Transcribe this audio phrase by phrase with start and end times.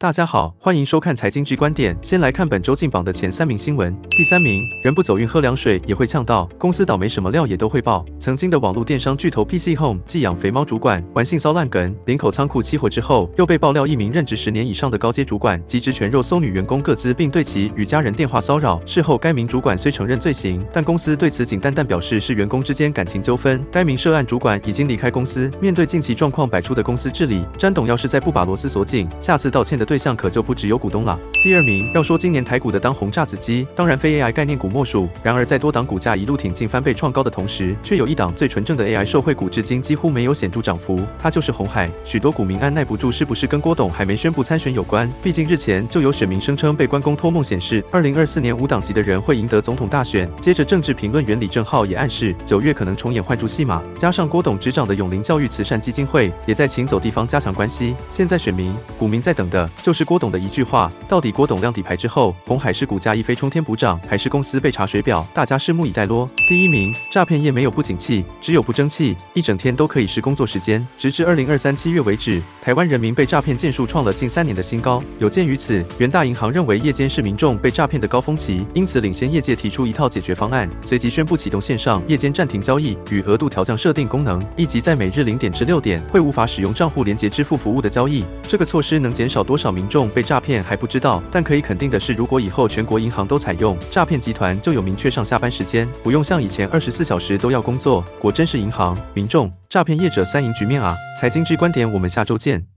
[0.00, 1.98] 大家好，欢迎收看财经 G 观点。
[2.02, 4.00] 先来看本周进榜的前三名新闻。
[4.10, 8.06] 第三名，人不走运喝凉水也会呛到，公司倒没什么料也都会爆。
[8.20, 18.80] 曾经的网络电商巨头 PC Home 寄养肥猫主管玩性骚烂梗，林口仓库起火之后，又被爆料一名任职十年以上的高阶主管及职权肉搜女员工个资，并对其与家人电话骚扰。
[18.86, 23.66] 事后该名主管虽承认罪行，但公司对此仅淡淡表示是员工之间感情纠纷。
[23.72, 31.18] 该名涉案主管已经离开公司，面对近期状况百出的公司治理，詹董要是再不把螺丝锁紧，下次道歉的对象可就不只有股东了。
[31.42, 35.08] 第二名，要说今年台股的当红炸子鸡，当然非 AI 概念股莫属。
[35.22, 41.90] 然而在多档股价一路挺进翻倍创高的同时，却有一档最纯正的 AI 受惠股至今几乎没有显著涨幅，它就是红海。
[42.04, 45.10] 许多股民按捺不住，是不是跟郭董还没宣布参选有关？
[45.22, 50.28] 毕竟日前就有选民声称被关公托梦显示，二零二四年无党籍的人会赢得总统大选。
[50.42, 53.82] 接着政治评论员李正浩也暗示，九月可能重演换柱戏码。
[53.98, 57.94] 加上郭董执掌的永龄教育慈善基金会也在请走地方加强关系。
[58.10, 60.38] 现在选民股民在等的就是郭董的。
[60.38, 65.26] 一句话，到底郭董亮底牌之后，红海是股价一飞冲天补涨，还是公司被查水表？
[65.34, 66.30] 大家拭目以待咯。
[66.48, 70.86] 第一名，诈骗业没有不景气，只有不争气，一整天都可以是工作时间。
[70.96, 75.02] 直至二零二三七月为止，台湾人民被诈骗件数创了近三年的新高。
[75.18, 88.24] 有鉴于此，元大银行认为夜间是民众被诈骗的高峰期，因此领先业界提出一套解决方案，随即宣布启动线上夜间暂停交易与额度调降设定功能，以及在每日零点至六点会无法使用账户连结支付服务的交易。
[88.44, 98.04] 这个措施能减少多少民众被诈骗还不知道，但可以肯定的是，如果以后全国银行都采用，诈骗集团就有明确上下班时间，不用像以前二十四小时都要工作。
[98.18, 100.96] 果真是银行、民众、诈骗业者三赢局面啊！
[101.20, 102.66] 财经之观点，我们下周见。